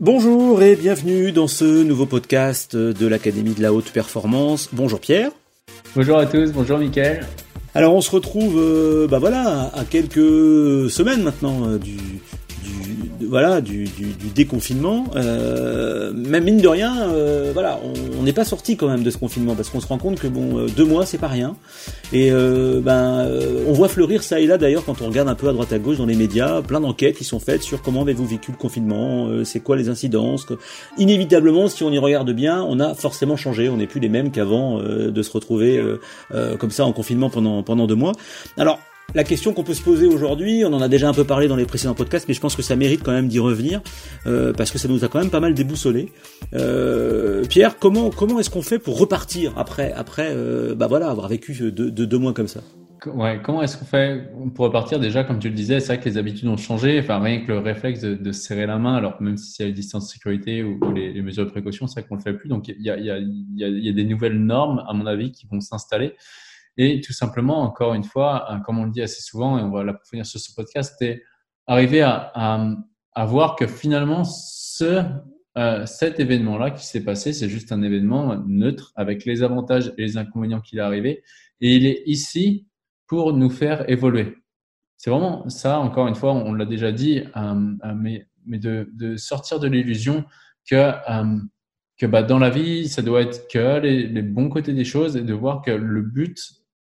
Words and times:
Bonjour 0.00 0.62
et 0.62 0.76
bienvenue 0.76 1.32
dans 1.32 1.48
ce 1.48 1.82
nouveau 1.82 2.06
podcast 2.06 2.76
de 2.76 3.06
l'Académie 3.08 3.54
de 3.54 3.62
la 3.62 3.72
Haute 3.72 3.90
Performance. 3.90 4.68
Bonjour 4.72 5.00
Pierre. 5.00 5.32
Bonjour 5.96 6.18
à 6.18 6.26
tous, 6.26 6.52
bonjour 6.52 6.78
Mickaël. 6.78 7.26
Alors 7.74 7.96
on 7.96 8.00
se 8.00 8.12
retrouve, 8.12 8.54
euh, 8.58 9.08
bah 9.08 9.18
voilà, 9.18 9.72
à 9.74 9.84
quelques 9.84 10.88
semaines 10.88 11.24
maintenant 11.24 11.66
euh, 11.66 11.78
du, 11.78 11.96
voilà 13.28 13.60
du, 13.60 13.84
du, 13.84 14.06
du 14.06 14.28
déconfinement. 14.34 15.04
Euh, 15.16 16.12
même 16.12 16.44
mine 16.44 16.60
de 16.60 16.68
rien, 16.68 17.10
euh, 17.10 17.50
voilà, 17.52 17.78
on 18.18 18.22
n'est 18.22 18.32
pas 18.32 18.44
sorti 18.44 18.76
quand 18.76 18.88
même 18.88 19.02
de 19.02 19.10
ce 19.10 19.18
confinement 19.18 19.54
parce 19.54 19.70
qu'on 19.70 19.80
se 19.80 19.86
rend 19.86 19.98
compte 19.98 20.18
que 20.18 20.26
bon, 20.26 20.58
euh, 20.58 20.66
deux 20.66 20.84
mois 20.84 21.06
c'est 21.06 21.18
pas 21.18 21.28
rien. 21.28 21.56
Et 22.12 22.30
euh, 22.32 22.80
ben, 22.80 23.26
euh, 23.26 23.64
on 23.68 23.72
voit 23.72 23.88
fleurir 23.88 24.22
ça 24.22 24.40
et 24.40 24.46
là 24.46 24.58
d'ailleurs 24.58 24.84
quand 24.84 25.02
on 25.02 25.06
regarde 25.06 25.28
un 25.28 25.34
peu 25.34 25.48
à 25.48 25.52
droite 25.52 25.72
à 25.72 25.78
gauche 25.78 25.98
dans 25.98 26.06
les 26.06 26.16
médias, 26.16 26.62
plein 26.62 26.80
d'enquêtes 26.80 27.16
qui 27.16 27.24
sont 27.24 27.40
faites 27.40 27.62
sur 27.62 27.82
comment 27.82 28.02
avez-vous 28.02 28.26
vécu 28.26 28.50
le 28.50 28.56
confinement, 28.56 29.28
c'est 29.44 29.60
quoi 29.60 29.76
les 29.76 29.88
incidences. 29.88 30.44
Que... 30.44 30.54
Inévitablement, 30.96 31.68
si 31.68 31.84
on 31.84 31.92
y 31.92 31.98
regarde 31.98 32.30
bien, 32.32 32.62
on 32.62 32.80
a 32.80 32.94
forcément 32.94 33.36
changé. 33.36 33.68
On 33.68 33.76
n'est 33.76 33.86
plus 33.86 34.00
les 34.00 34.08
mêmes 34.08 34.30
qu'avant 34.30 34.78
de 34.80 35.22
se 35.22 35.30
retrouver 35.30 35.82
comme 36.58 36.70
ça 36.70 36.84
en 36.84 36.92
confinement 36.92 37.30
pendant 37.30 37.62
pendant 37.62 37.86
deux 37.86 37.94
mois. 37.94 38.12
Alors 38.56 38.78
la 39.14 39.24
question 39.24 39.54
qu'on 39.54 39.64
peut 39.64 39.74
se 39.74 39.82
poser 39.82 40.06
aujourd'hui, 40.06 40.64
on 40.66 40.72
en 40.74 40.82
a 40.82 40.88
déjà 40.88 41.08
un 41.08 41.14
peu 41.14 41.24
parlé 41.24 41.48
dans 41.48 41.56
les 41.56 41.64
précédents 41.64 41.94
podcasts, 41.94 42.28
mais 42.28 42.34
je 42.34 42.40
pense 42.40 42.54
que 42.54 42.62
ça 42.62 42.76
mérite 42.76 43.02
quand 43.02 43.12
même 43.12 43.28
d'y 43.28 43.38
revenir 43.38 43.80
euh, 44.26 44.52
parce 44.52 44.70
que 44.70 44.76
ça 44.76 44.86
nous 44.86 45.02
a 45.02 45.08
quand 45.08 45.18
même 45.18 45.30
pas 45.30 45.40
mal 45.40 45.54
déboussolé. 45.54 46.12
Euh, 46.52 47.42
Pierre, 47.48 47.78
comment 47.78 48.10
comment 48.10 48.38
est-ce 48.38 48.50
qu'on 48.50 48.62
fait 48.62 48.78
pour 48.78 48.98
repartir 48.98 49.56
après 49.56 49.92
après 49.92 50.28
euh, 50.30 50.74
bah 50.74 50.88
voilà 50.88 51.08
avoir 51.08 51.28
vécu 51.28 51.54
de, 51.54 51.70
de 51.70 52.04
deux 52.04 52.18
mois 52.18 52.34
comme 52.34 52.48
ça? 52.48 52.60
Ouais, 53.06 53.40
comment 53.42 53.62
est-ce 53.62 53.78
qu'on 53.78 53.84
fait 53.84 54.28
pour 54.54 54.66
repartir? 54.66 54.98
Déjà, 54.98 55.22
comme 55.24 55.38
tu 55.38 55.48
le 55.48 55.54
disais, 55.54 55.78
c'est 55.80 55.94
vrai 55.94 56.00
que 56.00 56.08
les 56.08 56.18
habitudes 56.18 56.48
ont 56.48 56.56
changé. 56.56 56.98
Enfin, 56.98 57.20
rien 57.20 57.40
que 57.40 57.52
le 57.52 57.60
réflexe 57.60 58.00
de, 58.00 58.14
de 58.14 58.32
serrer 58.32 58.66
la 58.66 58.76
main, 58.76 58.96
alors 58.96 59.22
même 59.22 59.36
si 59.36 59.52
c'est 59.52 59.64
à 59.64 59.70
distance 59.70 60.08
de 60.08 60.12
sécurité 60.12 60.64
ou, 60.64 60.78
les, 60.92 61.22
mesures 61.22 61.46
de 61.46 61.50
précaution, 61.50 61.86
c'est 61.86 62.00
vrai 62.00 62.08
qu'on 62.08 62.16
le 62.16 62.20
fait 62.20 62.32
plus. 62.34 62.48
Donc, 62.48 62.66
il 62.66 62.82
y 62.82 62.90
a, 62.90 62.98
y, 62.98 63.08
a, 63.08 63.18
y, 63.18 63.54
y 63.56 63.88
a 63.88 63.92
des 63.92 64.04
nouvelles 64.04 64.38
normes, 64.38 64.82
à 64.88 64.92
mon 64.94 65.06
avis, 65.06 65.30
qui 65.30 65.46
vont 65.46 65.60
s'installer. 65.60 66.16
Et 66.80 67.00
tout 67.00 67.12
simplement, 67.12 67.62
encore 67.62 67.92
une 67.94 68.04
fois, 68.04 68.50
euh, 68.50 68.60
comme 68.60 68.78
on 68.78 68.84
le 68.84 68.92
dit 68.92 69.02
assez 69.02 69.20
souvent, 69.20 69.58
et 69.58 69.62
on 69.62 69.70
va 69.70 69.82
l'approfondir 69.82 70.24
sur 70.24 70.38
ce 70.38 70.54
podcast, 70.54 70.94
c'est 70.98 71.22
arriver 71.66 72.02
à, 72.02 72.76
voir 73.26 73.56
que 73.56 73.66
finalement, 73.66 74.22
euh, 74.80 75.86
cet 75.86 76.20
événement-là 76.20 76.70
qui 76.70 76.86
s'est 76.86 77.02
passé, 77.02 77.32
c'est 77.32 77.48
juste 77.48 77.72
un 77.72 77.82
événement 77.82 78.36
neutre 78.46 78.92
avec 78.94 79.24
les 79.24 79.42
avantages 79.42 79.92
et 79.98 80.02
les 80.02 80.16
inconvénients 80.16 80.60
qu'il 80.60 80.78
est 80.78 80.82
arrivé. 80.82 81.24
Et 81.60 81.74
il 81.74 81.84
est 81.84 82.04
ici 82.06 82.68
pour 83.08 83.32
nous 83.32 83.50
faire 83.50 83.90
évoluer. 83.90 84.36
C'est 84.96 85.10
vraiment 85.10 85.48
ça, 85.48 85.80
encore 85.80 86.06
une 86.06 86.14
fois, 86.14 86.32
on 86.32 86.52
l'a 86.52 86.64
déjà 86.64 86.92
dit, 86.92 87.24
euh, 87.36 87.94
mais, 87.96 88.28
de, 88.46 89.16
sortir 89.16 89.58
de 89.58 89.66
l'illusion 89.66 90.24
que, 90.70 90.92
que 91.98 92.06
bah, 92.06 92.22
dans 92.22 92.38
la 92.38 92.50
vie, 92.50 92.88
ça 92.88 93.02
doit 93.02 93.22
être 93.22 93.48
que 93.48 93.80
les, 93.80 94.22
bons 94.22 94.48
côtés 94.48 94.72
des 94.72 94.84
choses 94.84 95.16
et 95.16 95.22
de 95.22 95.34
voir 95.34 95.60
que 95.60 95.72
le 95.72 96.02
but 96.02 96.38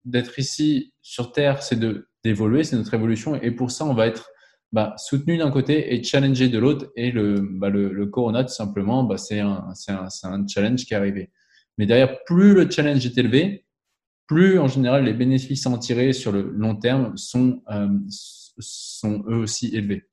d'être 0.06 0.40
ici 0.40 0.94
sur 1.02 1.32
Terre, 1.32 1.64
c'est 1.64 1.80
d'évoluer, 2.24 2.64
c'est 2.64 2.76
notre 2.76 2.94
évolution. 2.94 3.36
Et 3.42 3.52
pour 3.52 3.72
ça, 3.72 3.86
on 3.86 3.94
va 3.94 4.08
être 4.08 4.30
bah, 4.72 4.94
soutenu 4.98 5.38
d'un 5.38 5.52
côté 5.52 5.94
et 5.94 6.04
challengé 6.04 6.50
de 6.50 6.60
l'autre. 6.60 6.92
Et 6.96 7.12
le, 7.12 7.42
bah, 7.42 7.70
le, 7.70 8.06
Corona, 8.08 8.44
tout 8.44 8.54
simplement, 8.54 9.04
bah, 9.04 9.18
c'est 9.18 9.40
un, 9.40 9.68
un, 9.88 10.08
un, 10.24 10.48
challenge 10.48 10.86
qui 10.86 10.94
est 10.94 10.98
arrivé. 10.98 11.32
Mais 11.78 11.86
derrière, 11.86 12.24
plus 12.24 12.54
le 12.54 12.70
challenge 12.70 13.06
est 13.06 13.18
élevé, 13.18 13.66
plus 14.28 14.60
en 14.60 14.68
général 14.68 15.04
les 15.06 15.14
bénéfices 15.14 15.68
à 15.68 15.70
en 15.70 15.78
tirer 15.78 16.14
sur 16.14 16.32
le 16.32 16.42
long 16.42 16.76
terme 16.76 17.16
sont, 17.18 17.62
euh, 17.70 17.88
sont 18.60 19.24
eux 19.28 19.38
aussi 19.38 19.76
élevés. 19.76 20.04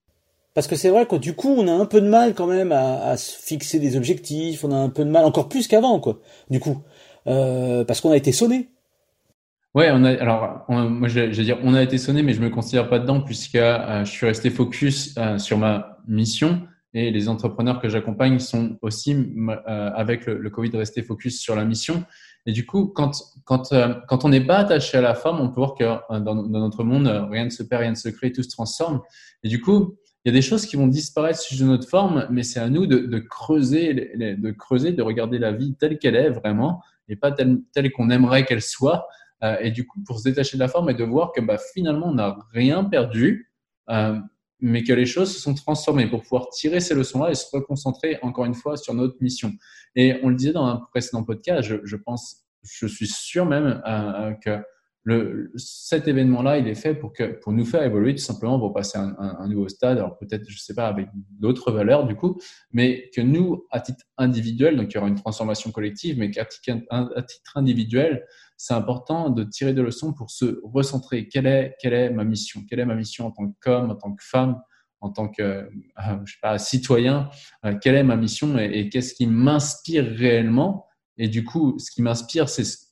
Parce 0.54 0.66
que 0.66 0.76
c'est 0.76 0.90
vrai 0.90 1.06
que 1.06 1.16
du 1.16 1.34
coup, 1.34 1.48
on 1.48 1.66
a 1.66 1.72
un 1.72 1.86
peu 1.86 2.00
de 2.00 2.08
mal 2.08 2.34
quand 2.34 2.46
même 2.46 2.72
à, 2.72 3.04
à 3.04 3.16
se 3.16 3.34
fixer 3.34 3.78
des 3.78 3.96
objectifs, 3.96 4.64
on 4.64 4.70
a 4.70 4.76
un 4.76 4.90
peu 4.90 5.04
de 5.04 5.10
mal, 5.10 5.24
encore 5.24 5.48
plus 5.48 5.66
qu'avant, 5.66 5.98
quoi, 5.98 6.20
du 6.50 6.60
coup. 6.60 6.82
Euh, 7.26 7.84
parce 7.84 8.00
qu'on 8.00 8.10
a 8.10 8.16
été 8.16 8.32
sonné. 8.32 8.68
Ouais, 9.74 9.90
on 9.90 10.04
a, 10.04 10.10
alors, 10.10 10.66
moi, 10.68 11.08
je, 11.08 11.20
veux 11.20 11.44
dire, 11.44 11.58
on 11.62 11.72
a 11.72 11.82
été 11.82 11.96
sonné, 11.96 12.22
mais 12.22 12.34
je 12.34 12.42
me 12.42 12.50
considère 12.50 12.90
pas 12.90 12.98
dedans 12.98 13.22
puisque 13.22 13.54
euh, 13.54 14.04
je 14.04 14.10
suis 14.10 14.26
resté 14.26 14.50
focus 14.50 15.14
euh, 15.16 15.38
sur 15.38 15.56
ma 15.56 15.98
mission 16.06 16.62
et 16.92 17.10
les 17.10 17.30
entrepreneurs 17.30 17.80
que 17.80 17.88
j'accompagne 17.88 18.38
sont 18.38 18.76
aussi, 18.82 19.14
euh, 19.14 19.90
avec 19.94 20.26
le, 20.26 20.50
Covid, 20.50 20.76
restés 20.76 21.02
focus 21.02 21.40
sur 21.40 21.56
la 21.56 21.64
mission. 21.64 22.04
Et 22.44 22.52
du 22.52 22.66
coup, 22.66 22.86
quand, 22.86 23.12
quand, 23.44 23.72
quand 24.08 24.24
on 24.26 24.28
n'est 24.28 24.44
pas 24.44 24.58
attaché 24.58 24.98
à 24.98 25.00
la 25.00 25.14
forme, 25.14 25.40
on 25.40 25.48
peut 25.48 25.60
voir 25.60 25.74
que 25.74 25.84
dans, 26.18 26.34
notre 26.34 26.84
monde, 26.84 27.06
rien 27.30 27.46
ne 27.46 27.50
se 27.50 27.62
perd, 27.62 27.80
rien 27.80 27.92
ne 27.92 27.96
se 27.96 28.10
crée, 28.10 28.30
tout 28.30 28.42
se 28.42 28.50
transforme. 28.50 29.00
Et 29.42 29.48
du 29.48 29.62
coup, 29.62 29.96
il 30.24 30.28
y 30.28 30.36
a 30.36 30.38
des 30.38 30.42
choses 30.42 30.66
qui 30.66 30.76
vont 30.76 30.86
disparaître 30.86 31.38
sur 31.38 31.64
notre 31.66 31.88
forme, 31.88 32.26
mais 32.30 32.42
c'est 32.42 32.60
à 32.60 32.68
nous 32.68 32.86
de, 32.86 33.18
creuser, 33.20 33.94
de 33.94 34.50
creuser, 34.50 34.92
de 34.92 35.02
regarder 35.02 35.38
la 35.38 35.52
vie 35.52 35.74
telle 35.76 35.98
qu'elle 35.98 36.16
est 36.16 36.30
vraiment, 36.30 36.82
et 37.08 37.16
pas 37.16 37.32
telle 37.32 37.92
qu'on 37.92 38.10
aimerait 38.10 38.44
qu'elle 38.44 38.60
soit. 38.60 39.06
Euh, 39.42 39.56
et 39.60 39.70
du 39.70 39.86
coup, 39.86 40.00
pour 40.04 40.18
se 40.18 40.24
détacher 40.24 40.56
de 40.56 40.60
la 40.62 40.68
forme 40.68 40.90
et 40.90 40.94
de 40.94 41.04
voir 41.04 41.32
que 41.32 41.40
bah, 41.40 41.58
finalement, 41.74 42.08
on 42.08 42.14
n'a 42.14 42.38
rien 42.52 42.84
perdu, 42.84 43.50
euh, 43.90 44.18
mais 44.60 44.84
que 44.84 44.92
les 44.92 45.06
choses 45.06 45.34
se 45.34 45.40
sont 45.40 45.54
transformées 45.54 46.08
pour 46.08 46.22
pouvoir 46.22 46.48
tirer 46.50 46.80
ces 46.80 46.94
leçons-là 46.94 47.30
et 47.30 47.34
se 47.34 47.46
reconcentrer 47.52 48.18
encore 48.22 48.44
une 48.44 48.54
fois 48.54 48.76
sur 48.76 48.94
notre 48.94 49.16
mission. 49.20 49.52
Et 49.96 50.20
on 50.22 50.28
le 50.28 50.36
disait 50.36 50.52
dans 50.52 50.66
un 50.66 50.76
précédent 50.90 51.24
podcast, 51.24 51.62
je, 51.68 51.76
je 51.84 51.96
pense, 51.96 52.44
je 52.62 52.86
suis 52.86 53.08
sûr 53.08 53.44
même 53.44 53.82
euh, 53.86 54.32
que 54.34 54.62
le, 55.04 55.50
cet 55.56 56.06
événement-là, 56.06 56.58
il 56.58 56.68
est 56.68 56.76
fait 56.76 56.94
pour, 56.94 57.12
que, 57.12 57.24
pour 57.40 57.52
nous 57.52 57.64
faire 57.64 57.82
évoluer, 57.82 58.14
tout 58.14 58.22
simplement 58.22 58.58
pour 58.58 58.72
passer 58.72 58.98
un, 58.98 59.16
un, 59.18 59.48
nouveau 59.48 59.68
stade. 59.68 59.98
Alors 59.98 60.16
peut-être, 60.16 60.48
je 60.48 60.58
sais 60.58 60.74
pas, 60.74 60.86
avec 60.86 61.08
d'autres 61.30 61.72
valeurs 61.72 62.06
du 62.06 62.14
coup, 62.14 62.38
mais 62.72 63.10
que 63.14 63.20
nous, 63.20 63.66
à 63.70 63.80
titre 63.80 64.04
individuel, 64.16 64.76
donc 64.76 64.92
il 64.92 64.94
y 64.94 64.98
aura 64.98 65.08
une 65.08 65.16
transformation 65.16 65.72
collective, 65.72 66.18
mais 66.18 66.30
qu'à 66.30 66.44
titre, 66.44 66.86
individuel, 67.56 68.24
c'est 68.56 68.74
important 68.74 69.30
de 69.30 69.42
tirer 69.42 69.72
des 69.72 69.82
leçons 69.82 70.12
pour 70.12 70.30
se 70.30 70.60
recentrer. 70.62 71.26
Quelle 71.26 71.46
est, 71.46 71.74
quelle 71.80 71.94
est 71.94 72.10
ma 72.10 72.24
mission? 72.24 72.62
Quelle 72.68 72.78
est 72.78 72.86
ma 72.86 72.94
mission 72.94 73.26
en 73.26 73.30
tant 73.32 73.52
qu'homme, 73.60 73.90
en 73.90 73.96
tant 73.96 74.14
que 74.14 74.24
femme, 74.24 74.60
en 75.00 75.10
tant 75.10 75.28
que 75.28 75.42
euh, 75.42 75.66
je 76.24 76.32
sais 76.32 76.38
pas, 76.40 76.58
citoyen? 76.58 77.28
Euh, 77.64 77.74
Quelle 77.82 77.96
est 77.96 78.04
ma 78.04 78.14
mission 78.14 78.56
et, 78.56 78.66
et 78.66 78.88
qu'est-ce 78.88 79.14
qui 79.14 79.26
m'inspire 79.26 80.04
réellement? 80.04 80.86
Et 81.18 81.26
du 81.26 81.44
coup, 81.44 81.76
ce 81.78 81.90
qui 81.90 82.02
m'inspire, 82.02 82.48
c'est 82.48 82.64
ce 82.64 82.91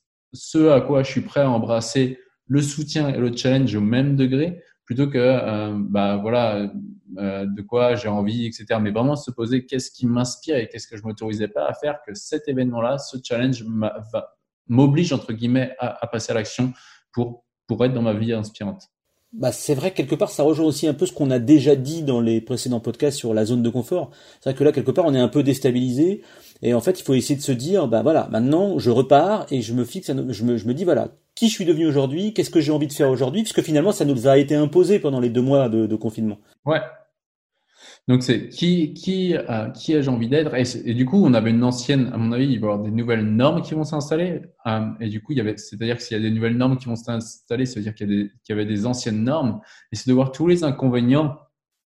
à 0.71 0.81
quoi 0.81 1.03
je 1.03 1.11
suis 1.11 1.21
prêt 1.21 1.41
à 1.41 1.49
embrasser 1.49 2.19
le 2.47 2.61
soutien 2.61 3.09
et 3.09 3.17
le 3.17 3.35
challenge 3.35 3.73
au 3.75 3.81
même 3.81 4.15
degré, 4.15 4.61
plutôt 4.85 5.07
que 5.07 5.17
euh, 5.17 5.77
bah 5.77 6.17
voilà 6.17 6.69
euh, 7.17 7.45
de 7.45 7.61
quoi 7.61 7.95
j'ai 7.95 8.07
envie, 8.07 8.45
etc. 8.45 8.79
Mais 8.81 8.91
vraiment 8.91 9.15
se 9.15 9.31
poser 9.31 9.65
qu'est-ce 9.65 9.91
qui 9.91 10.05
m'inspire 10.05 10.57
et 10.57 10.67
qu'est-ce 10.67 10.87
que 10.87 10.97
je 10.97 11.03
m'autorisais 11.03 11.47
pas 11.47 11.65
à 11.67 11.73
faire 11.73 11.99
que 12.05 12.13
cet 12.13 12.47
événement-là, 12.47 12.97
ce 12.97 13.17
challenge 13.23 13.63
m'oblige 14.67 15.13
entre 15.13 15.33
guillemets 15.33 15.75
à, 15.79 16.03
à 16.03 16.07
passer 16.07 16.31
à 16.31 16.35
l'action 16.35 16.73
pour 17.13 17.45
pour 17.67 17.85
être 17.85 17.93
dans 17.93 18.01
ma 18.01 18.13
vie 18.13 18.33
inspirante. 18.33 18.89
Bah, 19.33 19.53
c'est 19.53 19.75
vrai 19.75 19.91
que 19.91 19.97
quelque 19.97 20.15
part 20.15 20.29
ça 20.29 20.43
rejoint 20.43 20.65
aussi 20.65 20.87
un 20.87 20.93
peu 20.93 21.05
ce 21.05 21.13
qu'on 21.13 21.31
a 21.31 21.39
déjà 21.39 21.75
dit 21.75 22.03
dans 22.03 22.19
les 22.19 22.41
précédents 22.41 22.81
podcasts 22.81 23.17
sur 23.17 23.33
la 23.33 23.45
zone 23.45 23.63
de 23.63 23.69
confort. 23.69 24.11
C'est 24.39 24.49
vrai 24.49 24.57
que 24.57 24.63
là 24.63 24.71
quelque 24.73 24.91
part 24.91 25.05
on 25.05 25.13
est 25.13 25.19
un 25.19 25.29
peu 25.29 25.41
déstabilisé 25.41 26.21
et 26.61 26.73
en 26.73 26.81
fait 26.81 26.99
il 26.99 27.03
faut 27.03 27.13
essayer 27.13 27.37
de 27.37 27.41
se 27.41 27.53
dire 27.53 27.87
bah 27.87 28.03
voilà 28.03 28.27
maintenant 28.29 28.77
je 28.77 28.89
repars 28.89 29.45
et 29.49 29.61
je 29.61 29.73
me 29.73 29.85
fixe 29.85 30.11
je 30.11 30.43
me, 30.43 30.57
je 30.57 30.67
me 30.67 30.73
dis 30.73 30.83
voilà 30.83 31.09
qui 31.35 31.47
je 31.47 31.53
suis 31.53 31.65
devenu 31.65 31.87
aujourd'hui, 31.87 32.33
qu'est-ce 32.33 32.49
que 32.49 32.59
j'ai 32.59 32.71
envie 32.71 32.87
de 32.87 32.93
faire 32.93 33.09
aujourd'hui 33.09 33.43
puisque 33.43 33.61
finalement 33.61 33.91
ça 33.91 34.05
nous 34.05 34.27
a 34.27 34.37
été 34.37 34.55
imposé 34.55 34.99
pendant 34.99 35.19
les 35.19 35.29
deux 35.29 35.41
mois 35.41 35.69
de, 35.69 35.85
de 35.85 35.95
confinement. 35.95 36.37
Ouais, 36.65 36.81
donc 38.07 38.23
c'est 38.23 38.49
qui 38.49 38.93
qui 38.93 39.35
euh, 39.35 39.69
qui 39.69 39.93
ai-je 39.93 40.09
envie 40.09 40.27
d'être? 40.27 40.53
Et, 40.55 40.93
du 40.93 41.05
coup 41.05 41.23
on 41.23 41.33
avait 41.33 41.51
une 41.51 41.63
ancienne 41.63 42.09
à 42.13 42.17
mon 42.17 42.31
avis 42.31 42.45
il 42.45 42.59
va 42.59 42.67
y 42.67 42.71
avoir 42.71 42.79
des 42.79 42.91
nouvelles 42.91 43.25
normes 43.25 43.61
qui 43.61 43.75
vont 43.75 43.83
s'installer. 43.83 44.41
Euh, 44.65 44.85
et 44.99 45.07
du 45.07 45.21
coup 45.21 45.33
il 45.33 45.37
y 45.37 45.41
avait 45.41 45.57
c'est-à-dire 45.57 45.97
que 45.97 46.03
s'il 46.03 46.17
y 46.17 46.19
a 46.19 46.23
des 46.23 46.33
nouvelles 46.33 46.57
normes 46.57 46.77
qui 46.77 46.85
vont 46.85 46.95
s'installer 46.95 47.65
ça 47.65 47.75
veut 47.75 47.83
dire 47.83 47.93
qu'il 47.93 48.31
y, 48.49 48.51
avait 48.51 48.65
des 48.65 48.85
anciennes 48.87 49.23
normes. 49.23 49.61
Et 49.91 49.95
c'est 49.95 50.09
de 50.09 50.13
voir 50.13 50.31
tous 50.31 50.47
les 50.47 50.63
inconvénients 50.63 51.37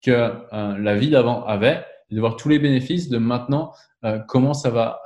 que 0.03 0.11
euh, 0.13 0.79
la 0.79 0.95
vie 0.97 1.11
d'avant 1.11 1.45
avait 1.45 1.85
et 2.11 2.15
de 2.15 2.21
voir 2.21 2.37
tous 2.37 2.49
les 2.49 2.61
bénéfices 2.61 3.09
de 3.09 3.19
maintenant 3.19 3.73
euh, 4.05 4.21
comment 4.29 4.55
ça 4.55 4.71
va 4.71 5.03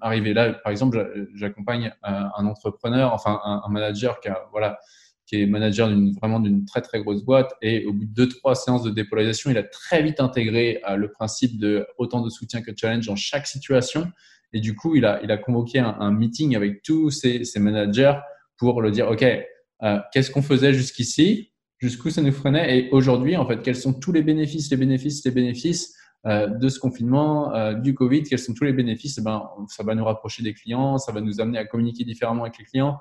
arriver. 0.00 0.32
Là 0.32 0.52
par 0.52 0.70
exemple 0.70 1.28
j'accompagne 1.34 1.92
un 2.02 2.46
entrepreneur 2.46 3.12
enfin 3.12 3.40
un, 3.44 3.62
un 3.64 3.68
manager 3.68 4.20
qui 4.20 4.28
a 4.28 4.46
voilà 4.52 4.78
qui 5.26 5.42
est 5.42 5.46
manager 5.46 5.88
d'une 5.88 6.12
vraiment 6.12 6.40
d'une 6.40 6.64
très 6.64 6.80
très 6.80 7.02
grosse 7.02 7.24
boîte. 7.24 7.52
Et 7.60 7.84
au 7.84 7.92
bout 7.92 8.04
de 8.04 8.12
deux 8.12 8.28
trois 8.28 8.54
séances 8.54 8.84
de 8.84 8.90
dépolarisation, 8.90 9.50
il 9.50 9.58
a 9.58 9.64
très 9.64 10.02
vite 10.02 10.20
intégré 10.20 10.80
euh, 10.88 10.96
le 10.96 11.10
principe 11.10 11.58
de 11.58 11.86
autant 11.98 12.22
de 12.22 12.30
soutien 12.30 12.62
que 12.62 12.70
de 12.70 12.78
challenge 12.78 13.06
dans 13.06 13.16
chaque 13.16 13.46
situation. 13.46 14.06
Et 14.52 14.60
du 14.60 14.74
coup 14.74 14.94
il 14.94 15.04
a 15.04 15.20
il 15.22 15.30
a 15.30 15.36
convoqué 15.36 15.80
un, 15.80 16.12
meeting 16.12 16.54
avec 16.54 16.82
tous 16.82 17.10
ses, 17.10 17.44
ses, 17.44 17.58
managers 17.58 18.14
pour 18.56 18.80
le 18.80 18.92
dire 18.92 19.08
ok 19.10 19.24
euh, 19.82 19.98
qu'est-ce 20.12 20.30
qu'on 20.30 20.42
faisait 20.42 20.72
jusqu'ici? 20.72 21.52
Jusqu'où 21.78 22.08
ça 22.08 22.22
nous 22.22 22.32
freinait? 22.32 22.78
Et 22.78 22.90
aujourd'hui 22.92 23.36
en 23.36 23.46
fait 23.46 23.60
quels 23.62 23.76
sont 23.76 23.92
tous 23.92 24.12
les 24.12 24.22
bénéfices 24.22 24.70
les 24.70 24.76
bénéfices 24.76 25.24
les 25.24 25.32
bénéfices 25.32 25.94
euh, 26.26 26.46
de 26.46 26.68
ce 26.68 26.80
confinement, 26.80 27.52
du 27.74 27.94
Covid, 27.94 28.24
quels 28.24 28.40
sont 28.40 28.52
tous 28.52 28.64
les 28.64 28.72
bénéfices? 28.72 29.18
Eh 29.18 29.22
ben, 29.22 29.48
Ça 29.68 29.84
va 29.84 29.94
nous 29.94 30.04
rapprocher 30.04 30.42
des 30.42 30.54
clients, 30.54 30.98
ça 30.98 31.12
va 31.12 31.20
nous 31.20 31.40
amener 31.40 31.58
à 31.58 31.64
communiquer 31.64 32.04
différemment 32.04 32.42
avec 32.42 32.58
les 32.58 32.64
clients, 32.64 32.98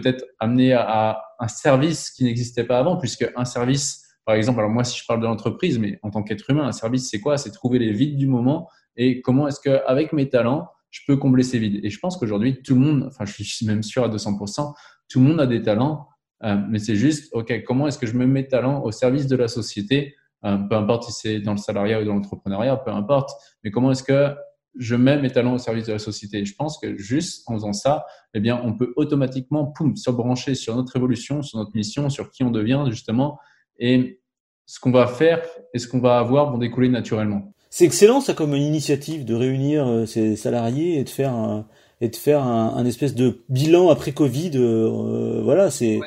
peut-être 0.00 0.24
amener 0.38 0.72
à, 0.72 1.22
un 1.38 1.48
service 1.48 2.10
qui 2.10 2.24
n'existait 2.24 2.64
pas 2.64 2.78
avant, 2.78 2.96
puisque 2.96 3.30
un 3.36 3.44
service 3.44 4.02
par 4.24 4.34
exemple, 4.34 4.58
alors 4.58 4.70
moi, 4.72 4.82
si 4.82 4.98
je 4.98 5.06
parle 5.06 5.20
de 5.20 5.26
l'entreprise, 5.26 5.78
mais 5.78 6.00
en 6.02 6.10
tant 6.10 6.24
qu'être 6.24 6.50
humain, 6.50 6.66
un 6.66 6.72
service, 6.72 7.08
c'est 7.08 7.20
quoi? 7.20 7.38
C'est 7.38 7.52
trouver 7.52 7.78
les 7.78 7.92
vides 7.92 8.16
du 8.16 8.26
moment 8.26 8.68
et 8.96 9.20
comment 9.20 9.46
est-ce 9.46 9.60
qu'avec 9.60 10.12
mes 10.12 10.28
talents, 10.28 10.68
je 10.90 11.00
peux 11.06 11.16
combler 11.16 11.44
ces 11.44 11.60
vides. 11.60 11.84
Et 11.84 11.90
je 11.90 11.98
pense 12.00 12.16
qu'aujourd'hui, 12.16 12.60
tout 12.60 12.74
le 12.74 12.80
monde, 12.80 13.04
enfin, 13.06 13.24
je 13.24 13.42
suis 13.44 13.66
même 13.66 13.84
sûr 13.84 14.02
à 14.02 14.08
200%, 14.08 14.74
tout 15.08 15.20
le 15.20 15.26
monde 15.26 15.40
a 15.40 15.46
des 15.46 15.62
talents, 15.62 16.08
euh, 16.42 16.56
mais 16.68 16.80
c'est 16.80 16.96
juste, 16.96 17.32
OK, 17.34 17.62
comment 17.64 17.86
est-ce 17.86 17.98
que 17.98 18.06
je 18.06 18.16
mets 18.16 18.26
mes 18.26 18.48
talents 18.48 18.82
au 18.82 18.90
service 18.90 19.28
de 19.28 19.36
la 19.36 19.46
société? 19.46 20.16
Euh, 20.44 20.56
Peu 20.56 20.74
importe 20.74 21.04
si 21.04 21.12
c'est 21.12 21.40
dans 21.40 21.52
le 21.52 21.58
salariat 21.58 22.00
ou 22.00 22.04
dans 22.04 22.14
l'entrepreneuriat, 22.14 22.76
peu 22.78 22.90
importe, 22.90 23.30
mais 23.62 23.70
comment 23.70 23.92
est-ce 23.92 24.02
que 24.02 24.34
je 24.78 24.94
mets 24.96 25.20
mes 25.20 25.30
talents 25.30 25.54
au 25.54 25.58
service 25.58 25.86
de 25.86 25.92
la 25.92 25.98
société. 25.98 26.44
je 26.44 26.54
pense 26.54 26.78
que 26.78 26.96
juste 26.96 27.44
en 27.46 27.54
faisant 27.54 27.72
ça, 27.72 28.04
eh 28.34 28.40
bien, 28.40 28.60
on 28.64 28.74
peut 28.74 28.92
automatiquement, 28.96 29.66
poum, 29.66 29.96
se 29.96 30.10
brancher 30.10 30.54
sur 30.54 30.76
notre 30.76 30.96
évolution, 30.96 31.42
sur 31.42 31.58
notre 31.58 31.74
mission, 31.74 32.10
sur 32.10 32.30
qui 32.30 32.44
on 32.44 32.50
devient, 32.50 32.84
justement. 32.88 33.38
Et 33.78 34.20
ce 34.66 34.80
qu'on 34.80 34.90
va 34.90 35.06
faire 35.06 35.42
et 35.72 35.78
ce 35.78 35.88
qu'on 35.88 36.00
va 36.00 36.18
avoir 36.18 36.50
vont 36.50 36.58
découler 36.58 36.88
naturellement. 36.88 37.52
C'est 37.70 37.84
excellent 37.84 38.20
ça 38.20 38.34
comme 38.34 38.54
une 38.54 38.62
initiative 38.62 39.24
de 39.24 39.34
réunir 39.34 39.86
euh, 39.86 40.06
ces 40.06 40.36
salariés 40.36 40.98
et 40.98 41.04
de 41.04 41.08
faire 41.08 41.32
un, 41.32 41.66
et 42.00 42.08
de 42.08 42.16
faire 42.16 42.42
un, 42.42 42.84
espèce 42.84 43.14
de 43.14 43.44
bilan 43.48 43.90
après 43.90 44.12
Covid. 44.12 44.52
Euh, 44.54 45.40
voilà, 45.42 45.70
c'est 45.70 46.00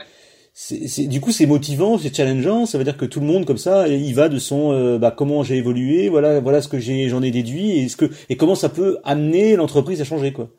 du 1.08 1.22
coup 1.22 1.32
c'est 1.32 1.46
motivant, 1.46 1.98
c'est 1.98 2.16
challengeant. 2.16 2.66
Ça 2.66 2.78
veut 2.78 2.84
dire 2.84 2.98
que 2.98 3.06
tout 3.06 3.20
le 3.20 3.26
monde 3.26 3.46
comme 3.46 3.58
ça, 3.58 3.88
il 3.88 4.14
va 4.14 4.30
de 4.30 4.40
son 4.40 4.72
euh, 4.72 4.98
bah, 4.98 5.14
comment 5.16 5.44
j'ai 5.44 5.58
évolué, 5.58 6.10
voilà 6.10 6.40
voilà 6.40 6.62
ce 6.62 6.68
que 6.68 6.80
j'ai 6.80 7.10
j'en 7.10 7.22
ai 7.22 7.32
déduit 7.32 7.80
et 7.80 7.90
ce 7.90 7.98
que 7.98 8.06
et 8.30 8.38
comment 8.38 8.56
ça 8.56 8.70
peut 8.70 8.98
amener 9.04 9.56
l'entreprise 9.56 10.02
à 10.02 10.04
changer 10.06 10.34
quoi. 10.34 10.50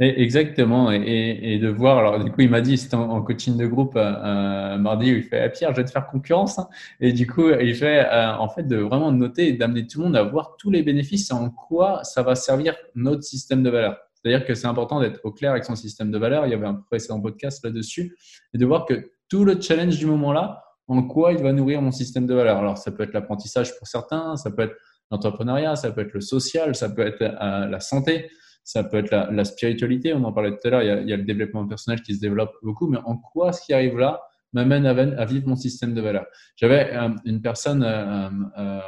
Exactement, 0.00 0.92
et, 0.92 1.40
et, 1.42 1.58
de 1.58 1.68
voir. 1.68 1.98
Alors, 1.98 2.22
du 2.22 2.30
coup, 2.30 2.42
il 2.42 2.50
m'a 2.50 2.60
dit, 2.60 2.78
c'était 2.78 2.94
en, 2.94 3.20
coaching 3.20 3.56
de 3.56 3.66
groupe 3.66 3.96
euh, 3.96 4.12
euh, 4.24 4.78
mardi, 4.78 5.12
où 5.12 5.16
il 5.16 5.24
fait 5.24 5.40
ah, 5.42 5.48
Pierre, 5.48 5.72
je 5.72 5.78
vais 5.78 5.84
te 5.84 5.90
faire 5.90 6.06
concurrence. 6.06 6.60
Hein. 6.60 6.68
Et 7.00 7.12
du 7.12 7.26
coup, 7.26 7.50
il 7.50 7.74
fait 7.74 8.06
euh, 8.06 8.32
en 8.36 8.48
fait 8.48 8.62
de 8.62 8.76
vraiment 8.76 9.10
noter 9.10 9.48
et 9.48 9.52
d'amener 9.54 9.88
tout 9.88 9.98
le 9.98 10.04
monde 10.04 10.16
à 10.16 10.22
voir 10.22 10.54
tous 10.56 10.70
les 10.70 10.84
bénéfices 10.84 11.30
et 11.30 11.34
en 11.34 11.50
quoi 11.50 12.04
ça 12.04 12.22
va 12.22 12.36
servir 12.36 12.76
notre 12.94 13.24
système 13.24 13.64
de 13.64 13.70
valeur. 13.70 13.96
C'est-à-dire 14.22 14.46
que 14.46 14.54
c'est 14.54 14.66
important 14.66 15.00
d'être 15.00 15.20
au 15.24 15.32
clair 15.32 15.52
avec 15.52 15.64
son 15.64 15.76
système 15.76 16.10
de 16.10 16.18
valeur. 16.18 16.46
Il 16.46 16.50
y 16.50 16.54
avait 16.54 16.66
un 16.66 16.74
précédent 16.74 17.20
podcast 17.20 17.64
là-dessus, 17.64 18.16
et 18.54 18.58
de 18.58 18.66
voir 18.66 18.86
que 18.86 19.12
tout 19.28 19.44
le 19.44 19.60
challenge 19.60 19.98
du 19.98 20.06
moment-là, 20.06 20.62
en 20.86 21.02
quoi 21.02 21.32
il 21.32 21.42
va 21.42 21.52
nourrir 21.52 21.82
mon 21.82 21.92
système 21.92 22.26
de 22.26 22.34
valeur. 22.34 22.58
Alors, 22.58 22.78
ça 22.78 22.90
peut 22.90 23.02
être 23.02 23.12
l'apprentissage 23.12 23.76
pour 23.78 23.86
certains, 23.86 24.36
ça 24.36 24.50
peut 24.50 24.62
être 24.62 24.76
l'entrepreneuriat, 25.10 25.76
ça 25.76 25.90
peut 25.90 26.00
être 26.00 26.14
le 26.14 26.20
social, 26.20 26.74
ça 26.74 26.88
peut 26.88 27.06
être 27.06 27.20
la 27.20 27.80
santé 27.80 28.30
ça 28.68 28.84
peut 28.84 28.98
être 28.98 29.10
la, 29.10 29.44
spiritualité, 29.46 30.12
on 30.12 30.22
en 30.24 30.32
parlait 30.32 30.50
tout 30.50 30.66
à 30.66 30.68
l'heure, 30.68 30.82
il, 30.82 31.08
y 31.08 31.12
a 31.14 31.16
le 31.16 31.22
développement 31.22 31.66
personnel 31.66 32.02
qui 32.02 32.14
se 32.14 32.20
développe 32.20 32.52
beaucoup, 32.62 32.86
mais 32.86 32.98
en 33.06 33.16
quoi 33.16 33.50
ce 33.54 33.64
qui 33.64 33.72
arrive 33.72 33.96
là 33.96 34.20
m'amène 34.52 34.84
à, 34.84 35.24
vivre 35.24 35.48
mon 35.48 35.56
système 35.56 35.94
de 35.94 36.02
valeurs? 36.02 36.26
J'avais 36.54 36.94
euh, 36.94 37.08
une 37.24 37.40
personne 37.40 37.82
euh, 37.82 38.28
euh, 38.58 38.80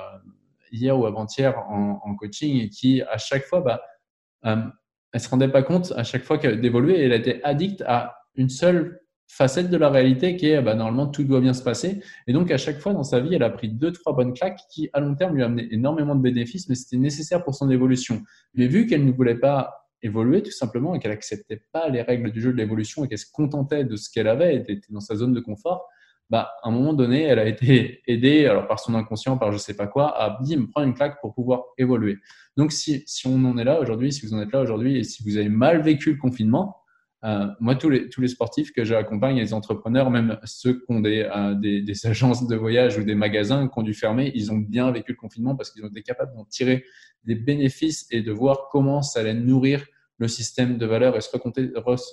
hier 0.71 0.99
ou 0.99 1.07
avant-hier 1.07 1.59
en, 1.59 2.15
coaching 2.15 2.69
qui, 2.69 3.01
à 3.01 3.17
chaque 3.17 3.45
fois, 3.45 3.63
bah, 3.63 4.71
elle 5.13 5.21
se 5.21 5.29
rendait 5.29 5.49
pas 5.49 5.63
compte 5.63 5.93
à 5.97 6.05
chaque 6.05 6.23
fois 6.23 6.39
d'évoluer, 6.39 7.01
elle 7.01 7.13
était 7.13 7.41
addicte 7.43 7.83
à 7.87 8.17
une 8.37 8.49
seule 8.49 9.01
facette 9.31 9.71
de 9.71 9.77
la 9.77 9.91
réalité 9.91 10.37
qui 10.37 10.49
est 10.49 10.61
bah, 10.61 10.75
normalement 10.75 11.07
tout 11.07 11.23
doit 11.23 11.41
bien 11.41 11.55
se 11.55 11.63
passer. 11.63 12.03
Et 12.27 12.33
donc 12.33 12.51
à 12.51 12.59
chaque 12.59 12.81
fois 12.81 12.93
dans 12.93 13.05
sa 13.05 13.21
vie, 13.21 13.35
elle 13.35 13.45
a 13.45 13.51
pris 13.51 13.69
deux, 13.69 13.93
trois 13.93 14.15
bonnes 14.15 14.35
claques 14.35 14.61
qui 14.71 14.91
à 14.93 15.01
long 15.01 15.15
terme 15.15 15.37
lui 15.37 15.43
amenaient 15.43 15.69
énormément 15.71 16.17
de 16.17 16.21
bénéfices, 16.21 16.69
mais 16.69 16.75
c'était 16.75 16.97
nécessaire 16.97 17.45
pour 17.45 17.55
son 17.55 17.71
évolution. 17.71 18.23
Mais 18.55 18.67
vu 18.67 18.87
qu'elle 18.87 19.05
ne 19.05 19.13
voulait 19.13 19.39
pas 19.39 19.87
évoluer 20.03 20.43
tout 20.43 20.51
simplement 20.51 20.95
et 20.95 20.99
qu'elle 20.99 21.13
acceptait 21.13 21.63
pas 21.73 21.89
les 21.89 22.03
règles 22.03 22.33
du 22.33 22.41
jeu 22.41 22.53
de 22.53 22.57
l'évolution 22.57 23.05
et 23.05 23.09
qu'elle 23.09 23.19
se 23.19 23.31
contentait 23.31 23.85
de 23.85 23.97
ce 23.97 24.11
qu'elle 24.11 24.29
avait, 24.29 24.55
elle 24.55 24.63
était 24.63 24.81
dans 24.91 25.01
sa 25.01 25.15
zone 25.15 25.33
de 25.33 25.41
confort, 25.41 25.87
bah, 26.31 26.53
à 26.63 26.69
un 26.69 26.73
moment 26.73 26.95
donné, 26.95 27.25
elle 27.25 27.41
a 27.41 27.47
été 27.47 28.03
aidée 28.07 28.47
alors 28.47 28.67
par 28.67 28.79
son 28.79 28.95
inconscient, 28.95 29.37
par 29.37 29.53
je 29.53 29.59
sais 29.59 29.75
pas 29.75 29.89
quoi, 29.89 30.17
à 30.17 30.39
bim, 30.41 30.67
prendre 30.67 30.87
une 30.87 30.95
claque 30.95 31.21
pour 31.21 31.35
pouvoir 31.35 31.65
évoluer. 31.77 32.19
Donc 32.57 32.73
si, 32.73 33.03
si 33.07 33.27
on 33.27 33.45
en 33.45 33.59
est 33.59 33.65
là 33.65 33.81
aujourd'hui, 33.81 34.13
si 34.13 34.25
vous 34.25 34.35
en 34.35 34.41
êtes 34.41 34.53
là 34.53 34.61
aujourd'hui 34.61 34.99
et 34.99 35.05
si 35.05 35.23
vous 35.25 35.37
avez 35.37 35.49
mal 35.49 35.83
vécu 35.83 36.13
le 36.13 36.19
confinement, 36.19 36.77
euh, 37.23 37.47
moi, 37.61 37.75
tous 37.75 37.91
les, 37.91 38.09
tous 38.09 38.23
les 38.23 38.29
sportifs 38.29 38.73
que 38.73 38.83
j'accompagne, 38.83 39.37
les 39.37 39.53
entrepreneurs, 39.53 40.11
même 40.11 40.39
ceux 40.45 40.75
qui 40.75 40.85
ont 40.89 41.01
des, 41.01 41.29
euh, 41.35 41.55
des, 41.55 41.83
des, 41.83 41.95
agences 42.07 42.47
de 42.47 42.57
voyage 42.57 42.97
ou 42.97 43.05
des 43.05 43.15
magasins 43.15 43.69
qui 43.69 43.79
ont 43.79 43.83
dû 43.83 43.93
fermer, 43.93 44.33
ils 44.35 44.51
ont 44.53 44.57
bien 44.57 44.91
vécu 44.91 45.13
le 45.13 45.19
confinement 45.19 45.55
parce 45.55 45.71
qu'ils 45.71 45.85
ont 45.85 45.89
été 45.89 46.03
capables 46.03 46.35
d'en 46.35 46.45
tirer 46.45 46.85
des 47.25 47.35
bénéfices 47.35 48.07
et 48.11 48.23
de 48.23 48.33
voir 48.33 48.69
comment 48.71 49.03
ça 49.03 49.21
allait 49.21 49.35
nourrir 49.35 49.85
le 50.17 50.29
système 50.29 50.79
de 50.79 50.87
valeur 50.87 51.17
et 51.17 51.21
se, 51.21 51.31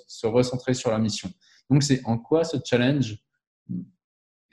se 0.08 0.28
recentrer 0.28 0.74
sur 0.74 0.92
la 0.92 0.98
mission. 0.98 1.30
Donc, 1.70 1.84
c'est 1.84 2.02
en 2.06 2.18
quoi 2.18 2.44
ce 2.44 2.58
challenge 2.64 3.18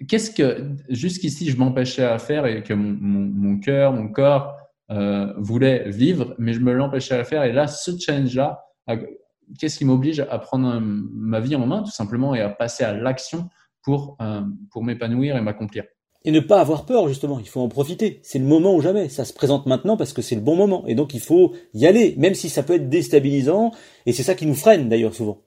Qu'est-ce 0.08 0.30
que 0.30 0.68
jusqu'ici 0.88 1.50
je 1.50 1.56
m'empêchais 1.56 2.04
à 2.04 2.18
faire 2.18 2.46
et 2.46 2.62
que 2.62 2.74
mon, 2.74 2.96
mon, 3.00 3.50
mon 3.50 3.60
cœur, 3.60 3.92
mon 3.92 4.08
corps 4.08 4.56
euh, 4.90 5.32
voulait 5.38 5.88
vivre, 5.88 6.34
mais 6.38 6.52
je 6.52 6.60
me 6.60 6.72
l'empêchais 6.72 7.14
à 7.14 7.24
faire. 7.24 7.44
Et 7.44 7.52
là, 7.52 7.66
ce 7.66 7.96
challenge-là, 7.98 8.64
qu'est-ce 9.58 9.78
qui 9.78 9.84
m'oblige 9.84 10.20
à 10.20 10.38
prendre 10.38 10.78
ma 10.80 11.40
vie 11.40 11.56
en 11.56 11.66
main, 11.66 11.82
tout 11.82 11.90
simplement, 11.90 12.34
et 12.34 12.40
à 12.40 12.50
passer 12.50 12.84
à 12.84 12.92
l'action 12.92 13.48
pour, 13.82 14.16
euh, 14.20 14.42
pour 14.70 14.84
m'épanouir 14.84 15.36
et 15.36 15.40
m'accomplir. 15.40 15.84
Et 16.26 16.30
ne 16.30 16.40
pas 16.40 16.60
avoir 16.60 16.86
peur, 16.86 17.06
justement, 17.08 17.38
il 17.38 17.48
faut 17.48 17.60
en 17.60 17.68
profiter. 17.68 18.20
C'est 18.22 18.38
le 18.38 18.46
moment 18.46 18.74
ou 18.74 18.80
jamais. 18.80 19.10
Ça 19.10 19.26
se 19.26 19.34
présente 19.34 19.66
maintenant 19.66 19.96
parce 19.98 20.14
que 20.14 20.22
c'est 20.22 20.34
le 20.34 20.40
bon 20.40 20.56
moment. 20.56 20.86
Et 20.86 20.94
donc, 20.94 21.12
il 21.12 21.20
faut 21.20 21.54
y 21.74 21.86
aller, 21.86 22.14
même 22.16 22.34
si 22.34 22.48
ça 22.48 22.62
peut 22.62 22.74
être 22.74 22.88
déstabilisant. 22.88 23.72
Et 24.06 24.12
c'est 24.12 24.22
ça 24.22 24.34
qui 24.34 24.46
nous 24.46 24.54
freine, 24.54 24.88
d'ailleurs, 24.88 25.14
souvent. 25.14 25.42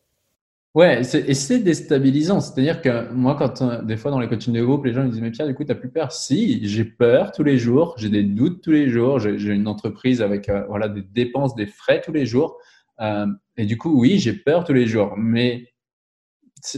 Ouais, 0.77 1.01
et 1.01 1.33
c'est 1.33 1.57
déstabilisant. 1.57 2.39
C'est-à-dire 2.39 2.83
que 2.83 3.12
moi, 3.12 3.33
quand 3.33 3.63
euh, 3.63 3.81
des 3.81 3.97
fois 3.97 4.12
dans 4.12 4.19
les 4.19 4.27
coachings 4.27 4.53
de 4.53 4.62
groupe, 4.63 4.85
les 4.85 4.94
gens 4.94 5.03
me 5.03 5.09
disent 5.09 5.21
Mais 5.21 5.31
Pierre, 5.31 5.47
du 5.47 5.56
coup, 5.56 5.63
tu 5.63 5.69
n'as 5.69 5.75
plus 5.75 5.89
peur? 5.89 6.12
Si, 6.12 6.68
j'ai 6.68 6.85
peur 6.85 7.31
tous 7.31 7.41
les 7.41 7.57
jours, 7.57 7.95
j'ai 7.97 8.09
des 8.09 8.21
doutes 8.21 8.62
tous 8.62 8.74
les 8.74 8.88
jours, 8.88 9.18
j'ai 9.18 9.53
une 9.53 9.68
entreprise 9.68 10.21
avec 10.21 10.50
euh, 10.50 10.65
voilà, 10.69 10.88
des 10.88 11.01
dépenses, 11.01 11.56
des 11.56 11.65
frais 11.65 12.00
tous 12.06 12.12
les 12.12 12.27
jours. 12.27 12.59
Euh, 13.01 13.25
et 13.57 13.65
du 13.65 13.79
coup, 13.79 14.00
oui, 14.00 14.19
j'ai 14.19 14.33
peur 14.33 14.65
tous 14.65 14.74
les 14.74 14.85
jours. 14.85 15.15
Mais 15.18 15.74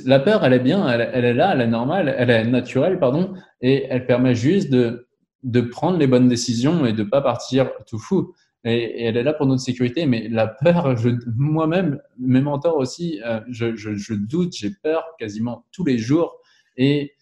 la 0.06 0.22
peur, 0.22 0.46
elle 0.46 0.54
est 0.54 0.60
bien, 0.60 0.88
elle, 0.88 1.26
est 1.26 1.34
là, 1.34 1.52
elle 1.54 1.60
est 1.60 1.68
normale, 1.68 2.16
elle 2.18 2.30
est 2.30 2.46
naturelle, 2.46 3.00
pardon, 3.00 3.34
et 3.60 3.86
elle 3.90 4.06
permet 4.06 4.34
juste 4.34 4.70
de, 4.70 5.10
de 5.44 5.60
prendre 5.60 5.98
les 5.98 6.08
bonnes 6.08 6.30
décisions 6.30 6.86
et 6.86 6.94
de 6.94 7.04
pas 7.04 7.20
partir 7.20 7.70
tout 7.86 8.00
fou. 8.00 8.34
Et, 8.66 9.06
elle 9.06 9.18
est 9.18 9.24
là 9.24 9.34
pour 9.34 9.46
notre 9.46 9.62
sécurité. 9.62 10.06
Mais 10.06 10.28
la 10.28 10.48
peur, 10.48 10.96
moi-même, 11.36 12.02
mes 12.18 12.42
mentors 12.42 12.78
aussi, 12.78 13.22
euh, 13.26 13.42
je, 13.50 13.76
je, 13.76 13.96
je, 13.96 14.14
doute, 14.14 14.54
j'ai 14.56 14.72
peur 14.84 15.04
quasiment 15.18 15.66
tous 15.72 15.86
les 15.86 15.98
jours. 15.98 16.38
Et 16.78 17.14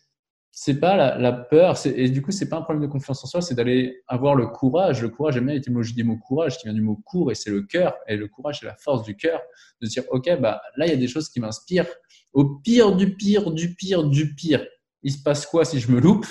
c'est 0.60 0.80
pas 0.80 0.95
la, 0.95 1.19
la 1.19 1.31
peur, 1.31 1.75
et 1.86 2.10
du 2.10 2.24
coup, 2.24 2.31
c'est 2.31 2.50
pas 2.50 2.57
un 2.57 2.63
problème 2.63 2.81
de 2.81 2.92
confiance 2.92 3.24
en 3.24 3.27
soi, 3.27 3.41
c'est 3.41 3.53
d'aller 3.53 4.01
avoir 4.08 4.34
le 4.34 4.48
courage. 4.48 5.03
Le 5.03 5.10
courage, 5.10 5.36
j'aime 5.36 5.46
bien 5.46 5.53
l'étymologie 5.53 5.94
du 5.94 6.03
mot 6.03 6.17
courage, 6.17 6.58
qui 6.58 6.63
vient 6.63 6.74
du 6.74 6.82
mot 6.82 6.96
court, 7.06 7.32
et 7.32 7.36
c'est 7.36 7.51
le 7.51 7.62
cœur. 7.62 7.94
Et 8.08 8.15
le 8.17 8.27
courage, 8.27 8.62
c'est 8.62 8.65
la 8.65 8.75
force 8.75 9.03
du 9.03 9.15
cœur, 9.15 9.39
de 9.82 9.88
dire, 9.88 10.01
OK, 10.10 10.27
bah, 10.41 10.60
là, 10.75 10.88
il 10.88 10.89
y 10.89 10.94
a 10.94 10.98
des 10.98 11.08
choses 11.08 11.29
qui 11.29 11.39
m'inspirent. 11.39 11.86
Au 12.34 12.56
pire 12.56 12.96
du 12.96 13.15
pire, 13.15 13.51
du 13.51 13.75
pire, 13.75 14.03
du 14.03 14.34
pire, 14.34 14.65
il 15.03 15.12
se 15.12 15.22
passe 15.22 15.46
quoi 15.46 15.63
si 15.63 15.79
je 15.79 15.91
me 15.91 16.00
loupe? 16.00 16.25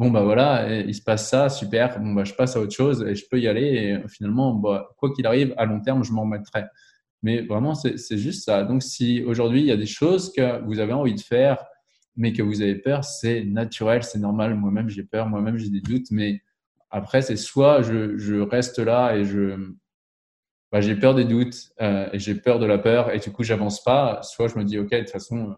Bon, 0.00 0.10
bah 0.10 0.22
voilà, 0.22 0.80
il 0.80 0.94
se 0.94 1.02
passe 1.02 1.28
ça, 1.28 1.50
super. 1.50 2.00
Bon, 2.00 2.14
bah, 2.14 2.24
je 2.24 2.32
passe 2.32 2.56
à 2.56 2.60
autre 2.60 2.74
chose 2.74 3.02
et 3.06 3.14
je 3.14 3.26
peux 3.30 3.38
y 3.38 3.46
aller. 3.46 4.00
Et 4.02 4.08
finalement, 4.08 4.54
bah, 4.54 4.88
quoi 4.96 5.12
qu'il 5.12 5.26
arrive, 5.26 5.52
à 5.58 5.66
long 5.66 5.78
terme, 5.80 6.04
je 6.04 6.12
m'en 6.12 6.22
remettrai. 6.22 6.64
Mais 7.22 7.42
vraiment, 7.42 7.74
c'est 7.74 8.16
juste 8.16 8.46
ça. 8.46 8.64
Donc, 8.64 8.82
si 8.82 9.22
aujourd'hui, 9.22 9.60
il 9.60 9.66
y 9.66 9.72
a 9.72 9.76
des 9.76 9.84
choses 9.84 10.32
que 10.32 10.64
vous 10.64 10.78
avez 10.78 10.94
envie 10.94 11.14
de 11.14 11.20
faire, 11.20 11.62
mais 12.16 12.32
que 12.32 12.42
vous 12.42 12.62
avez 12.62 12.76
peur, 12.76 13.04
c'est 13.04 13.44
naturel, 13.44 14.02
c'est 14.02 14.18
normal. 14.18 14.54
Moi-même, 14.54 14.88
j'ai 14.88 15.02
peur, 15.02 15.28
moi-même, 15.28 15.58
j'ai 15.58 15.68
des 15.68 15.82
doutes, 15.82 16.10
mais 16.10 16.40
après, 16.88 17.20
c'est 17.20 17.36
soit 17.36 17.82
je, 17.82 18.16
je, 18.16 18.36
reste 18.36 18.78
là 18.78 19.14
et 19.14 19.26
je, 19.26 19.74
bah, 20.72 20.80
j'ai 20.80 20.96
peur 20.96 21.14
des 21.14 21.26
doutes 21.26 21.72
euh, 21.82 22.08
et 22.14 22.18
j'ai 22.18 22.36
peur 22.36 22.58
de 22.58 22.64
la 22.64 22.78
peur 22.78 23.12
et 23.14 23.18
du 23.18 23.30
coup, 23.32 23.42
j'avance 23.42 23.84
pas, 23.84 24.22
soit 24.22 24.48
je 24.48 24.56
me 24.56 24.64
dis, 24.64 24.78
OK, 24.78 24.92
de 24.92 25.00
toute 25.00 25.10
façon, 25.10 25.56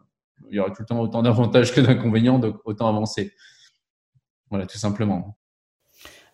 il 0.50 0.56
y 0.56 0.58
aura 0.58 0.70
tout 0.70 0.82
le 0.82 0.86
temps 0.86 1.00
autant 1.00 1.22
d'avantages 1.22 1.72
que 1.72 1.80
d'inconvénients, 1.80 2.40
donc 2.40 2.56
autant 2.64 2.88
avancer. 2.88 3.32
Voilà, 4.52 4.66
tout 4.66 4.76
simplement. 4.76 5.34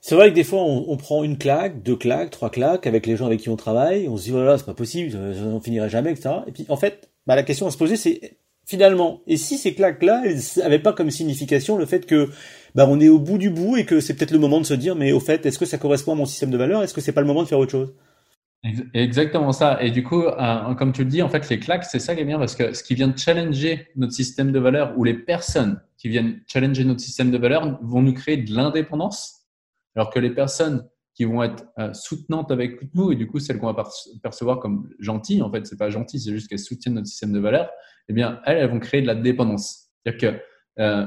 C'est 0.01 0.17
vrai 0.17 0.31
que 0.31 0.35
des 0.35 0.43
fois, 0.43 0.61
on, 0.65 0.97
prend 0.97 1.23
une 1.23 1.39
claque, 1.39 1.85
deux 1.85 1.95
claques, 1.95 2.31
trois 2.31 2.51
claques 2.51 2.89
avec 2.89 3.07
les 3.07 3.17
gens 3.17 3.27
avec 3.27 3.39
qui 3.39 3.49
on 3.49 3.55
travaille. 3.55 4.09
On 4.09 4.17
se 4.17 4.25
dit, 4.25 4.31
voilà, 4.33 4.59
c'est 4.59 4.67
pas 4.67 4.75
possible, 4.75 5.17
on 5.17 5.61
finirait 5.61 5.89
jamais, 5.89 6.11
etc. 6.11 6.31
Et 6.49 6.51
puis, 6.51 6.67
en 6.69 6.77
fait, 6.77 7.11
bah, 7.29 7.37
la 7.37 7.45
question 7.45 7.69
à 7.69 7.71
se 7.71 7.79
poser, 7.79 7.97
c'est 7.97 8.39
finalement. 8.67 9.21
Et 9.29 9.37
si 9.37 9.57
ces 9.57 9.73
claques-là, 9.73 10.25
elles 10.27 10.41
n'avaient 10.57 10.81
pas 10.81 10.93
comme 10.93 11.13
signification 11.13 11.77
le 11.77 11.87
fait 11.87 12.07
que 12.07 12.29
bah, 12.75 12.87
on 12.89 12.99
est 12.99 13.09
au 13.09 13.21
bout 13.21 13.39
du 13.39 13.51
bout 13.51 13.77
et 13.77 13.85
que 13.85 14.01
c'est 14.01 14.15
peut-être 14.15 14.33
le 14.33 14.41
moment 14.41 14.61
de 14.61 14.67
se 14.67 14.75
dire, 14.75 14.97
mais 14.97 15.13
au 15.13 15.21
fait, 15.21 15.47
est-ce 15.47 15.61
que 15.61 15.65
ça 15.67 15.79
correspond 15.79 16.13
à 16.13 16.17
mon 16.17 16.27
système 16.27 16.51
de 16.51 16.59
valeurs? 16.59 16.83
Est-ce 16.83 16.95
que 16.95 17.01
c'est 17.01 17.13
pas 17.13 17.21
le 17.21 17.29
moment 17.29 17.45
de 17.45 17.49
faire 17.49 17.61
autre 17.61 17.71
chose? 17.71 17.95
Exactement 18.93 19.53
ça. 19.53 19.83
Et 19.83 19.91
du 19.91 20.03
coup, 20.03 20.23
euh, 20.25 20.75
comme 20.75 20.93
tu 20.93 21.05
le 21.05 21.11
dis, 21.11 21.23
en 21.23 21.29
fait, 21.29 21.49
les 21.49 21.59
claques, 21.59 21.85
c'est 21.85 21.99
ça 21.99 22.15
qui 22.15 22.23
est 22.23 22.25
bien 22.25 22.39
parce 22.39 22.57
que 22.57 22.73
ce 22.73 22.83
qui 22.83 22.95
vient 22.95 23.15
challenger 23.17 23.89
notre 23.97 24.13
système 24.13 24.53
de 24.53 24.59
valeurs 24.59 24.95
ou 24.99 25.05
les 25.05 25.15
personnes 25.15 25.81
qui 25.97 26.09
viennent 26.09 26.41
challenger 26.47 26.85
notre 26.85 27.01
système 27.01 27.31
de 27.31 27.39
valeurs 27.39 27.79
vont 27.83 28.03
nous 28.03 28.13
créer 28.13 28.37
de 28.37 28.53
l'indépendance, 28.53 29.47
alors 29.95 30.11
que 30.11 30.19
les 30.19 30.31
personnes 30.31 30.89
qui 31.15 31.25
vont 31.25 31.43
être 31.43 31.65
euh, 31.79 31.93
soutenantes 31.95 32.51
avec 32.51 32.95
nous 32.95 33.11
et 33.11 33.17
du 33.17 33.27
coup 33.27 33.41
celles 33.41 33.59
qu'on 33.59 33.73
va 33.73 33.85
percevoir 34.23 34.61
comme 34.61 34.89
gentilles, 34.99 35.43
en 35.43 35.51
fait, 35.51 35.67
c'est 35.67 35.79
pas 35.79 35.91
gentil, 35.91 36.21
c'est 36.21 36.31
juste 36.31 36.49
qu'elles 36.49 36.59
soutiennent 36.59 36.95
notre 36.95 37.09
système 37.09 37.33
de 37.33 37.41
valeurs, 37.41 37.71
eh 38.09 38.13
bien, 38.13 38.41
elles, 38.45 38.59
elles 38.59 38.71
vont 38.71 38.81
créer 38.81 39.03
de 39.03 39.07
la 39.07 39.15
dépendance. 39.15 39.91
C'est-à-dire 40.05 40.33
que 40.33 40.41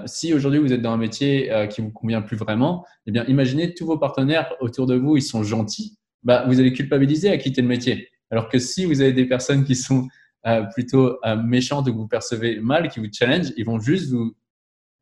si 0.06 0.34
aujourd'hui 0.34 0.60
vous 0.60 0.74
êtes 0.74 0.82
dans 0.82 0.92
un 0.92 0.98
métier 0.98 1.50
qui 1.70 1.80
vous 1.80 1.92
convient 1.92 2.22
plus 2.22 2.36
vraiment, 2.36 2.86
eh 3.06 3.12
bien, 3.12 3.24
imaginez 3.28 3.74
tous 3.74 3.86
vos 3.86 3.98
partenaires 3.98 4.54
autour 4.60 4.86
de 4.86 4.96
vous, 4.96 5.16
ils 5.16 5.22
sont 5.22 5.44
gentils. 5.44 5.98
Bah, 6.24 6.46
vous 6.48 6.60
allez 6.60 6.74
culpabiliser 6.74 7.30
à 7.30 7.38
quitter 7.38 7.62
le 7.62 7.68
métier. 7.68 8.10
Alors 8.30 8.50
que 8.50 8.60
si 8.60 8.86
vous 8.86 9.02
avez 9.02 9.14
des 9.14 9.26
personnes 9.26 9.64
qui 9.64 9.76
sont 9.76 10.08
plutôt 10.74 11.20
méchantes 11.44 11.88
ou 11.88 11.92
que 11.92 11.98
vous 11.98 12.08
percevez 12.08 12.60
mal, 12.60 12.90
qui 12.90 13.00
vous 13.00 13.08
challenge, 13.12 13.48
ils 13.58 13.66
vont 13.66 13.80
juste 13.80 14.12
vous 14.12 14.34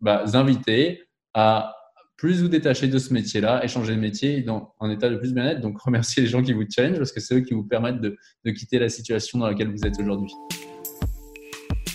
bah, 0.02 0.24
inviter 0.34 1.04
à 1.34 1.76
plus 2.20 2.42
vous 2.42 2.50
détacher 2.50 2.88
de 2.88 2.98
ce 2.98 3.14
métier-là 3.14 3.64
et 3.64 3.70
changer 3.70 3.96
de 3.96 4.02
métier 4.02 4.42
dans 4.42 4.74
un 4.82 4.90
état 4.90 5.10
de 5.10 5.16
plus 5.16 5.34
bien-être. 5.34 5.62
Donc, 5.62 5.80
remerciez 5.82 6.22
les 6.24 6.28
gens 6.28 6.44
qui 6.44 6.52
vous 6.52 6.66
challenge 6.70 6.98
parce 6.98 7.14
que 7.14 7.22
c'est 7.22 7.36
eux 7.36 7.42
qui 7.42 7.54
vous 7.54 7.64
permettent 7.64 8.02
de, 8.02 8.18
de 8.44 8.52
quitter 8.52 8.78
la 8.78 8.90
situation 8.90 9.40
dans 9.40 9.48
laquelle 9.48 9.72
vous 9.72 9.86
êtes 9.86 9.98
aujourd'hui. 10.00 10.34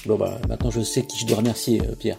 Bon, 0.06 0.16
bah, 0.16 0.38
maintenant 0.48 0.70
je 0.70 0.80
sais 0.80 1.06
qui 1.06 1.18
je 1.18 1.26
dois 1.26 1.38
remercier, 1.38 1.80
euh, 1.82 1.94
Pierre. 1.98 2.18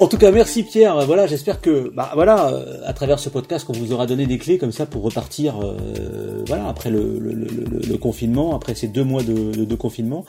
En 0.00 0.08
tout 0.08 0.18
cas, 0.18 0.32
merci 0.32 0.64
Pierre. 0.64 1.06
Voilà, 1.06 1.28
j'espère 1.28 1.60
que, 1.60 1.88
bah 1.94 2.10
voilà, 2.14 2.48
euh, 2.48 2.80
à 2.84 2.92
travers 2.92 3.20
ce 3.20 3.28
podcast, 3.28 3.64
qu'on 3.64 3.74
vous 3.74 3.92
aura 3.92 4.06
donné 4.06 4.26
des 4.26 4.38
clés 4.38 4.58
comme 4.58 4.72
ça 4.72 4.86
pour 4.86 5.02
repartir, 5.02 5.60
euh, 5.62 6.42
voilà, 6.48 6.66
après 6.66 6.90
le, 6.90 7.96
confinement, 7.98 8.56
après 8.56 8.74
ces 8.74 8.88
deux 8.88 9.04
mois 9.04 9.22
de, 9.22 9.74
confinement. 9.76 10.24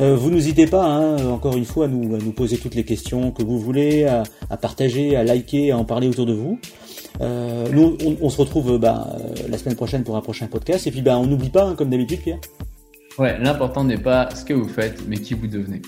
Euh, 0.00 0.16
vous 0.16 0.30
n'hésitez 0.30 0.66
pas, 0.66 0.84
hein, 0.84 1.26
encore 1.28 1.56
une 1.58 1.66
fois, 1.66 1.84
à 1.84 1.88
nous, 1.88 2.32
poser 2.32 2.56
toutes 2.56 2.74
les 2.74 2.84
questions 2.84 3.30
que 3.30 3.42
vous 3.42 3.58
voulez, 3.58 4.06
à, 4.06 4.56
partager, 4.56 5.16
à 5.16 5.22
liker, 5.22 5.70
à 5.70 5.76
en 5.76 5.84
parler 5.84 6.08
autour 6.08 6.24
de 6.24 6.32
vous. 6.32 6.58
Nous, 7.20 7.98
on, 8.06 8.16
on, 8.22 8.30
se 8.30 8.38
retrouve 8.38 8.78
bah, 8.78 9.06
la 9.50 9.58
semaine 9.58 9.76
prochaine 9.76 10.02
pour 10.02 10.16
un 10.16 10.22
prochain 10.22 10.46
podcast. 10.46 10.86
Et 10.86 10.90
puis, 10.90 11.02
bah, 11.02 11.18
on 11.18 11.26
n'oublie 11.26 11.50
pas, 11.50 11.64
hein, 11.64 11.74
comme 11.76 11.90
d'habitude, 11.90 12.20
Pierre. 12.22 12.40
Ouais, 13.18 13.38
l'important 13.38 13.84
n'est 13.84 13.98
pas 13.98 14.30
ce 14.34 14.46
que 14.46 14.54
vous 14.54 14.68
faites, 14.68 15.06
mais 15.06 15.18
qui 15.18 15.34
vous 15.34 15.46
devenez. 15.46 15.82